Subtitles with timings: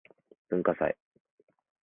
[0.49, 0.97] 文化祭